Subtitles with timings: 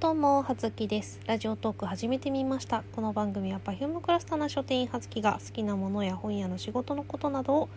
[0.00, 1.20] どうも、はずきです。
[1.26, 2.84] ラジオトーク始めてみました。
[2.96, 7.68] この番組は Perfume クラスターな書店員はずきが好きなものや本屋の仕事のことなどを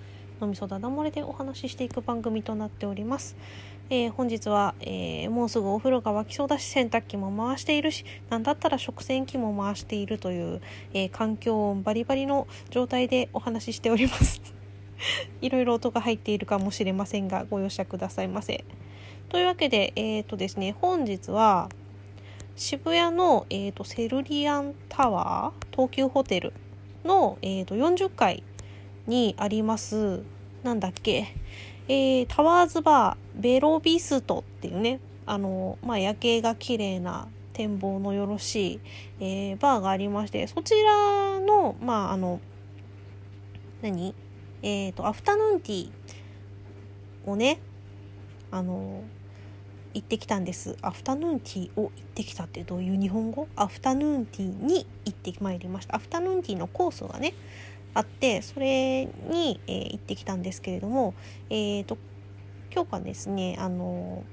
[0.41, 3.35] 飲みそだだ漏れでお話ししていく番組となっております。
[3.89, 10.61] えー本日は、えーもうすぐお風呂が沸きそうだし洗濯機も回しているしなんだったら食洗機も回しているという、
[10.93, 14.41] えー環境音バリバリの状態でお話ししております。
[15.41, 18.63] いろいろ音が入っているかもしれませんがご容赦くださいませ。
[19.27, 21.67] というわけで、えーとですね、本日は
[22.55, 26.53] 渋谷の、えー、とセルリアンタワー東急ホテル
[27.03, 28.43] の、えー、と40階
[29.07, 30.21] にあります
[30.63, 31.35] なんだっけ、
[31.87, 38.79] えータワーズバーベロビストっていうねあの、まあ、夜景が綺麗な展望のよろしい、
[39.19, 42.39] えーバーがありましてそちらのまああの
[43.81, 44.15] 何
[44.61, 47.59] えっ、とアフタヌーンティーをね
[48.49, 49.03] あの
[49.93, 50.77] 行ってきたんです。
[50.81, 53.47] アフタヌーンティーを行ってきたってどういう日本語？
[53.55, 55.95] アフタヌーンティーに行ってまいりました。
[55.95, 57.33] アフタヌーンティーのコースがね
[57.93, 61.13] あってそれに、えー行ってきたんですけれども
[61.49, 61.97] えー、と
[62.73, 64.23] 今日はですねあの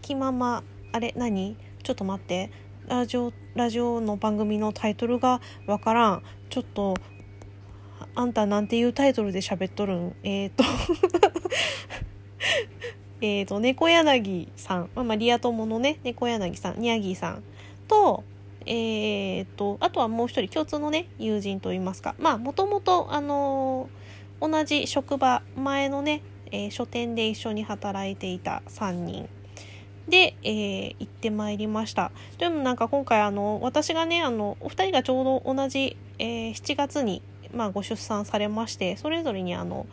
[0.00, 1.56] 気ままあれ何？
[1.82, 2.50] ちょっと待って。
[2.88, 6.22] ラジオラジオの番組のタイトルがわからん。
[6.50, 6.96] ちょっと
[8.14, 10.16] あんたなんていうタイトルで喋っとるん？
[10.24, 10.64] えっ、と。
[13.22, 17.42] えーと、猫柳さん、まあ、まあリア友のね、猫柳さん、ニャギーさん
[17.86, 18.24] と、
[18.66, 24.02] えーと、あとはもう一人共通のね、友人といいますか、まあ、もともと、あのー
[24.42, 29.28] 同じ職場、前のね、えー書店で一緒に働いていた3人
[30.08, 32.10] で、えー行ってまいりました。
[32.38, 37.22] でもなんか今回、あの、私がね、あの、お二人がちょうど同じ、えー7月に、
[37.54, 39.86] まあ、ご出産されまして、それぞれにあの、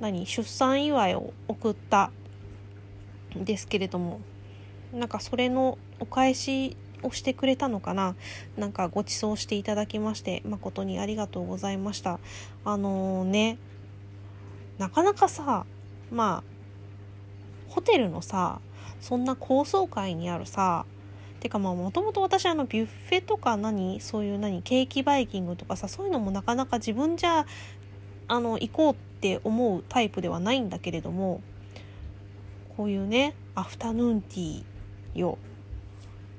[0.00, 2.10] 何出産祝いを送った
[3.36, 4.20] んですけれども
[4.92, 8.14] なんかそれのお返しをしてくれたのかな？
[8.56, 12.18] なんかご馳走していただきまして誠にありがとうございました。
[12.64, 13.58] あのね
[14.78, 15.66] なかなかさ
[16.10, 18.60] まあホテルのさ
[19.00, 20.86] そんな高層階にあるさ
[21.40, 27.46] てかまあもともと私あのビュッフェとか何そういう何ケーキバイキングとかさそういうのもなかなか自分じゃ
[28.28, 31.40] あの行こうって思うタイプではないんだけれども
[32.76, 35.38] こういうねアフタヌーンティーを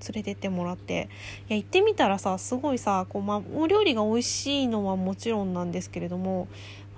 [0.08, 1.10] 連れてってもらって
[1.50, 6.48] いや行ってみたらさすごいさこう、ま、お料理が美味しいのはもちろんなんですけれども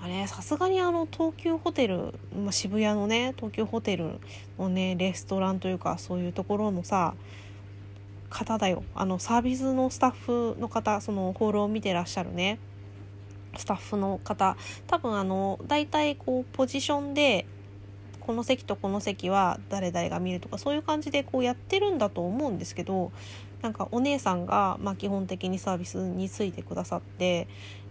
[0.01, 4.19] あれさすがにあの東急ホテル、ま、渋谷のね東急ホテル
[4.57, 7.13] のねレストランというかそういうところのさ
[8.29, 8.83] 方だよ。
[8.93, 12.59] あのサービスのスタッフの方そのホールを見てらっしゃるね。
[13.57, 17.45] スタッフの方多分あの大体こうポジションで
[18.19, 23.11] この席とこの席は誰々が見るとかそういう感じでこうやってるんだと思うんですけど
[23.61, 27.47] なんかお姉さんが、まあ、基本的にサービスについてくださって、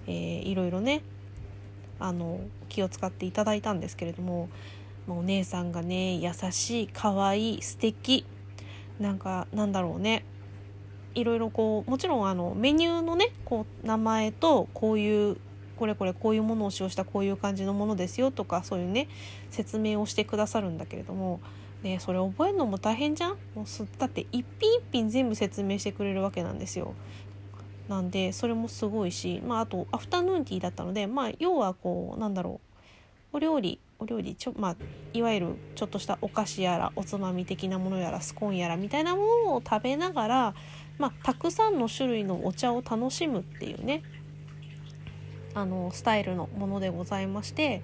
[0.07, 1.03] えーいろいろね
[1.99, 4.49] あの気を使っていただいたんですけれども、
[5.07, 8.25] まあお姉さんがね優しい可愛い素敵
[9.01, 10.25] なんかなんだろうね
[11.15, 15.37] いろいろこうもちろんあのメニューのねこう名前とこういう
[15.79, 19.09] これこれこういうものを使用したこういう感じのものですよとかそういうね
[19.51, 21.41] 説明をしてくださるんだけれども、
[21.83, 23.37] ね、それ覚えるのも大変じゃん？
[23.55, 26.95] もうすだって一品一品全部説明してくれるわけなんですよ。
[27.89, 32.69] なんでそれもすごいし、まあ、あとアフタヌーンティーだったので、まあ、要はこうなんだろう。
[33.31, 34.77] お料理お料理ちょ、まあ、
[35.13, 40.55] いわゆるちょっとしたお菓子やらおつまみ的なものやらスコーンやらみたいなものを食べながら、
[40.99, 44.03] まあ、たくさんの種類のお茶を楽しむっていうね。
[45.61, 47.83] あのスタイルのものでございまして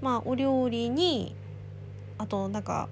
[0.00, 1.34] まあお料理に
[2.18, 2.88] あとなんか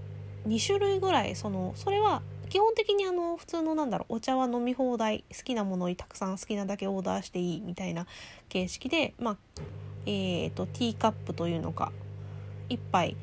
[0.46, 8.06] 2種類ぐらいそのそれは基本的にあの普通のなんだろうお茶は飲み放題好きなものにたくさん好きなだけオーダーしていいみたいな
[8.48, 9.36] 形式でまあ
[10.06, 11.90] えー、とティーカップというのか
[12.68, 13.16] 1杯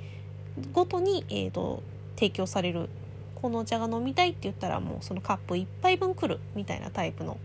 [0.73, 1.83] ごとに、えー、と
[2.15, 2.89] 提供される
[3.35, 7.37] このお茶が飲みたいって言ったらもうそのカップ1杯分来るみたいなタイプの、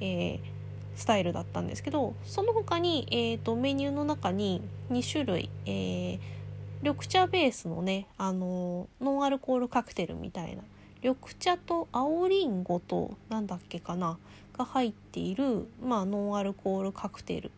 [0.00, 0.59] えー
[1.00, 6.20] スタイルだったんですけどその他に、えー、とメニューの中に2種類、えー
[6.82, 10.62] 緑茶ベースのね、あのーノンアルコールカクテルみたいな
[11.02, 14.16] 緑茶と青りんごとなんだっけかな
[14.56, 17.50] が入っている、まあ、ノンアルコールカクテル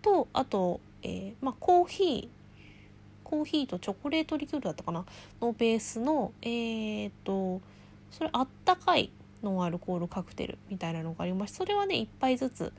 [0.00, 2.28] とあと、えーまあ、コーヒー
[3.22, 5.04] コーヒーとチョコレートリキュールだったかな
[5.42, 7.60] のベースのえー、と
[8.10, 9.10] それあったかい
[9.42, 12.72] ノンアルコールカクテルみたいなのがありましてそれはね1杯ずつ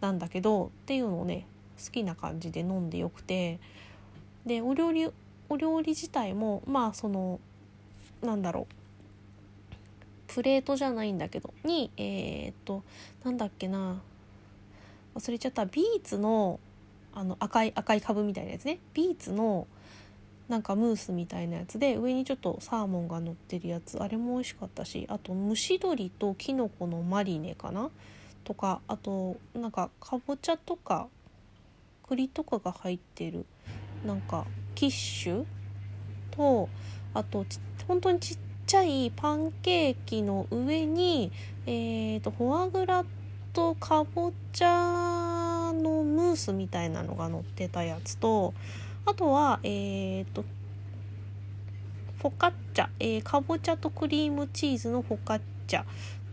[0.00, 1.46] なんだけどっていうのをね
[1.84, 3.58] 好きな感じで飲んでよくて
[4.44, 5.10] でお料理
[5.48, 7.40] お料理自体もまあその
[8.22, 12.82] なんだろうプレートじゃないんだけどにえー、っと
[13.24, 14.00] なんだっけな
[15.14, 16.60] 忘れちゃったビーツの
[17.14, 18.78] あの赤い赤い株みたいなやつね。
[18.92, 19.66] ビーツの
[20.48, 24.00] なんかムースみたいなやつで上にちょっとサーモンが乗ってるやつ。
[24.00, 27.90] あれも美味しかったしあと蒸し鶏ときのこのマリネかな？
[28.44, 31.08] とかあとなんかかぼちゃとか
[32.08, 33.44] 栗とかが入ってる
[34.04, 34.46] なんか
[34.76, 35.44] キッシュ？
[36.30, 36.68] と
[37.12, 37.44] あと
[37.88, 41.32] 本当にちっちゃいパンケーキの上に、
[41.66, 43.04] えーと、フォアグラ
[43.52, 48.54] とかぼちゃのムースみたいなのが乗ってたやつと
[49.06, 50.44] あとはえっ、と
[52.20, 55.84] フォカッチャ、えー、かぼちゃとクリームチーズのフォカッチャ。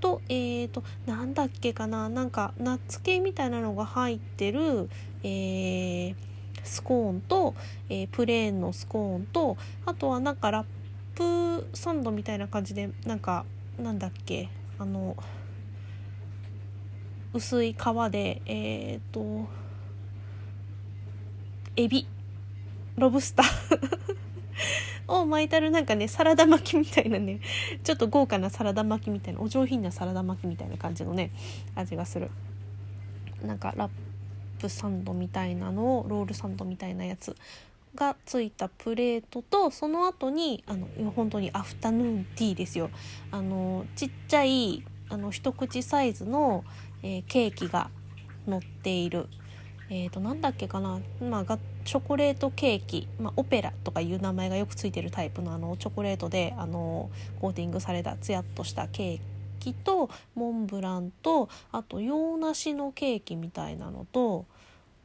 [0.03, 4.89] とえーと、なんだっけかななんかナッツ系みたいなのが入ってる、
[5.23, 6.15] えー、
[6.61, 7.55] スコーンと、
[7.87, 9.55] えー、プレーンのスコーンと
[9.85, 10.65] あとはなんかラッ
[11.15, 13.45] プサンドみたいな感じでなんか
[13.81, 15.15] なんだっけあの
[17.33, 19.47] 薄い皮でえっ、と
[21.77, 22.05] エビ。
[22.97, 24.03] ロブスター。
[25.07, 27.39] を巻いてあるなんかねサラダ巻きみたいなね
[27.83, 31.31] ちょっと豪華なサラダ巻きみたいなお上品なサラダ巻きみたいな感じのね
[31.75, 32.29] 味がする。
[33.45, 33.89] なんかラッ
[34.59, 37.35] プサンドみたいなのをロールサンドみたいなやつ
[37.95, 42.89] がついたプレートとその後にあの本当にアフタヌーンティーですよ。
[43.31, 46.63] あのちっちゃいあの一口サイズの、
[47.03, 47.89] えー、ケーキが
[48.47, 49.27] 乗っている。
[49.89, 51.43] えー、となんだっけかな、まあ、
[51.85, 57.09] チョコレートケーキ、まあ、オペラとかいう名前がよくついてるタイプのあのチョコレートであの
[57.41, 59.19] コーティングされたツヤっとしたケー
[59.59, 64.45] キとモンブランとあと洋梨のケーキみたいなのと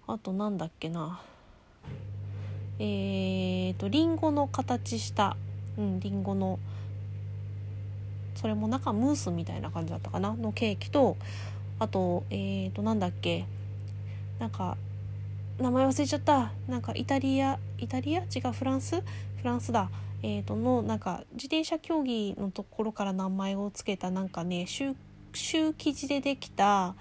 [0.07, 1.21] あとなんだっけな。
[2.81, 5.37] えーとりんごの形した
[5.77, 6.61] うんりんごの
[8.37, 11.17] それも中ムースみたいな感じだったかなのケーキと
[11.81, 13.47] あとえーとなんだっけ。
[14.39, 14.77] なんか
[15.59, 16.53] 名前忘れちゃった。
[16.69, 18.21] なんかイタリアイタリア？
[18.21, 19.01] 違うフランス？
[19.01, 19.05] フ
[19.43, 19.91] ランスだ。
[20.23, 26.95] えーとのなんか自転車競技のところから名前を付けたなんかねシュー生地でできた、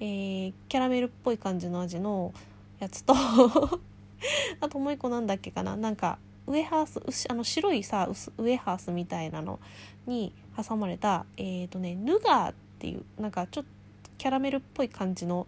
[0.00, 2.32] えー、キャラメルっぽい感じの味の
[2.80, 3.14] やつと
[4.60, 5.76] あともう一個なんだっけかな。
[5.76, 9.60] なんかウエハースあの白いさウエハースみたいなの
[10.06, 13.70] に挟まれたえっ、ー、とねヌガーっていうなんかちょっと
[14.18, 15.46] キャラメルっぽい感じの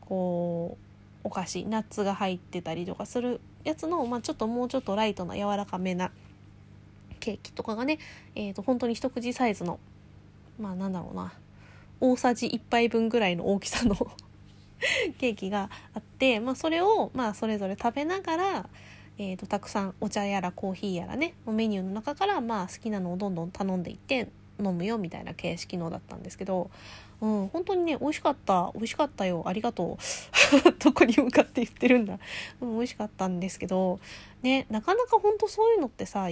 [0.00, 0.87] こう
[1.28, 6.10] お菓子ナッツが入ってたりとかするやつの、まあ、ちょっともうちょっとライトな柔らかめな
[7.20, 7.98] ケーキとかがね、
[8.34, 9.78] えー、と本当に一口サイズの
[10.58, 11.34] まあなんだろうな
[12.00, 13.94] 大さじ1杯分ぐらいの大きさの
[15.18, 18.68] ケーキがあって、まあ、それをまあそれぞれ食べながら、
[19.18, 24.28] えー、とたくさんお茶やらコーヒーやらねメニューの中からまあ好きなのをどんどん頼んでいって
[24.58, 26.70] 飲むよみたいな形式のだったんですけど
[27.20, 28.70] うん、本当にね、美味しかった。
[28.74, 29.42] 美味しかったよ。
[29.46, 29.98] ありがとう。
[30.78, 32.18] どこに向かって言ってるんだ。
[32.60, 33.98] うん、美味しかったんですけど、
[34.42, 36.28] ね、なかなか本当そういうのってさ、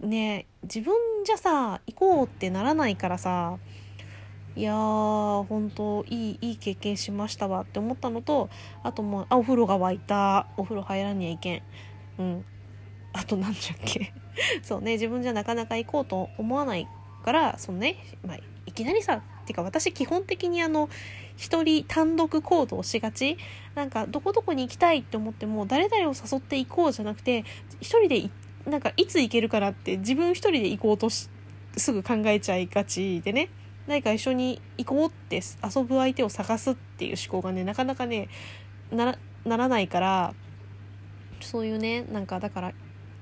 [0.00, 0.94] ね、自分
[1.24, 3.58] じゃさ、行こうってならないからさ、
[4.56, 8.48] いやー、本当いい、いい経験しましたわって思ったのと、
[8.82, 10.46] あともう、あ、お風呂が沸いた。
[10.56, 11.62] お風呂入らにゃいけん。
[12.18, 12.44] うん。
[13.12, 14.12] あとなんじゃっけ。
[14.62, 16.88] そうね、自分じゃなかなか行こうと思わない
[17.24, 18.36] から、そのね、まあ、
[18.66, 20.88] いきなりさ、てか私基本的にあの
[21.36, 23.36] 一人単独行動しがち。
[23.74, 27.44] なんかどこどこに行きたいって思っても誰々を誘って行こうじゃなくて
[27.80, 28.30] 一人で
[28.70, 31.28] なんかいつ行けるからって自分一人で行こうとす
[31.92, 33.48] ぐ考えちゃいがちでね。
[33.86, 38.28] 何か一緒に行こうって遊ぶ相手を探すっていう思考がねなかなかね
[38.90, 40.34] ならないから
[41.40, 42.72] そういうねなんかだから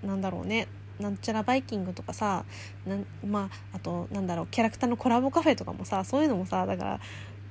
[0.04, 0.68] なんだろうね。
[1.02, 2.44] なんちゃらバイキングとかさ
[2.86, 7.00] なんまああとなんだろうキャラクターのコラボカフェとかもさそういうのもさだから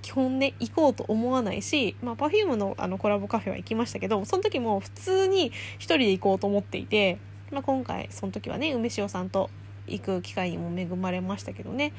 [0.01, 7.19] 基本ね行こうと思わないし、まあ、Perfume のあのコラボカフェは行きましたけどその時も普通に1人で行こうと思っていて、
[7.51, 9.49] まあ、今回その時はね梅塩さんと
[9.87, 11.93] 行く機会にも恵まれましたけどね、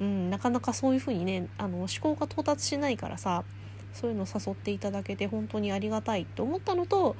[0.00, 3.44] うん、なかなかそういう風にねあの思考が到達しないからさ
[3.92, 7.16] そういうのを誘っていただけて本当にありがたいと思ったのと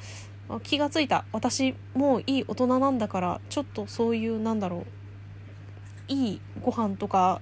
[0.58, 7.40] 気がついた私もういい大人なんだからちょっとそういうなんだろういいご飯とか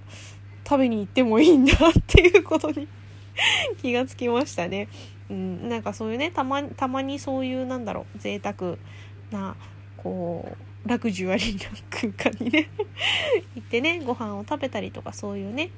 [0.68, 2.86] 食べに行ってもいいんだっていうことに
[3.80, 4.88] 気がつきましたね。
[5.30, 8.76] うん、なんかそういうねたまたまにそういうなんだろう贅沢
[9.30, 9.56] な
[9.96, 12.70] こうラグジュアリーな空間にね
[13.54, 15.70] 行ってねご飯を食べたりとかそういうね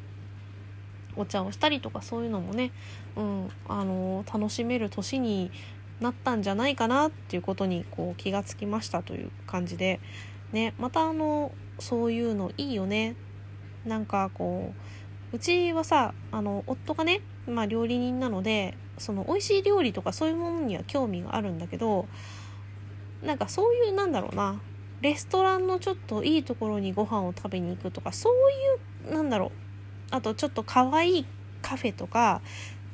[1.17, 2.71] お茶をしたりとかそういうのもね、
[3.17, 5.51] うん、あの楽しめる年に
[6.01, 10.01] なったんじゃないかなっていうことにこう気がつきましたという感じで、
[10.53, 13.17] ね、またあのそういうのいいよね。
[13.85, 14.73] なんかこ
[15.33, 22.07] ううちはさあの夫がね、まあ、料理人なのでその美味しい料理とかそういうものには興味があるんだけど
[23.23, 24.61] なんかそういうなんだろうな
[25.01, 29.51] レストランのちょっといいところにご飯を食べに行くとかそういうなんだろう
[30.11, 31.27] あとちょっと可愛い
[31.63, 32.43] カフェとか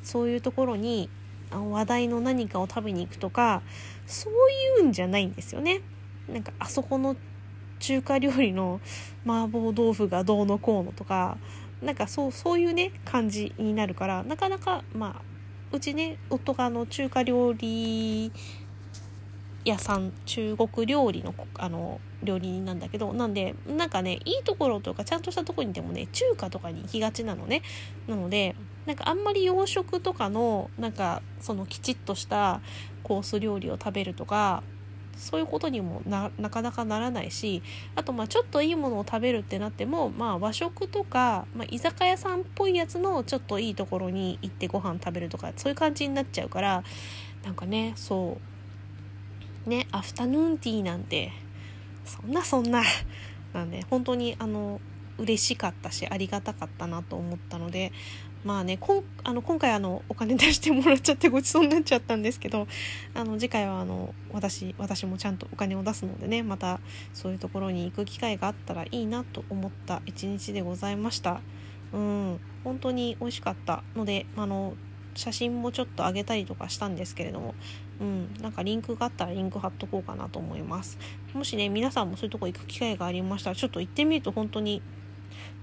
[0.03, 1.09] そういうところに
[1.51, 3.63] 話題の何かを食べに行くとか
[4.07, 5.81] そういうんじゃないんですよね。
[6.29, 7.17] なんかあそこの
[7.79, 8.81] 中華料理の
[9.25, 11.39] 麻婆豆腐がどうのこうのとか
[11.83, 15.23] なんかそうそういうね感じになるからなかなかまあ
[15.73, 18.33] うちね夫があの中華料理
[19.65, 27.63] 屋さん中国料理のあの料理人なんだけどなんでなんかねいいところとかちゃんとしたところにでもね中華とかに行きがちなのね
[28.07, 28.55] なので
[28.87, 32.61] なんかあんまり洋食とかのなんかそのきちっとした
[33.03, 34.63] コース料理を食べるとか
[35.17, 37.63] そういうことにもなかなかならないし
[37.95, 46.85] あとまあちょっといいものを食べるってなっても、まあ、和食とか、まあ、居酒屋さんっぽいやつのちょっといいところに行ってご飯食べるとかそういう感じになっちゃうから
[47.45, 48.57] なんかねそう。
[49.67, 51.33] ねアフタヌーンティーなんて
[52.05, 52.83] そんなそんな
[53.53, 54.81] なんで本当にあの
[55.19, 57.93] 嬉しかったしありがたかったなと思ったので
[58.47, 62.69] まあねこんあの今回あのお金出してもらっちゃってごちそうになっちゃったんですけど
[63.13, 66.79] あの次回はあの私私もちゃんとお金を出すのでねまた
[67.13, 71.41] そういうところに行く機会があったらいいなと思った一日でございました。
[71.93, 74.75] うん本当に美味しかったのであの
[75.17, 77.55] 写真もちょっと上げたりとかしたんですけれども
[78.01, 80.99] うん、なんかリンクがあったらリンク貼っとこうかなと思います。
[81.33, 84.83] もしね皆さんもそういうとこ行く機会がありましたらちょっと行ってみると本当に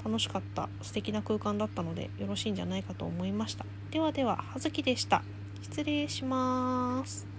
[0.03, 3.65] 楽しかった素敵な空間だったのでよろしいんじゃないかと思いました。
[3.91, 5.23] ではでは葉月でした。
[5.61, 7.32] 失礼します。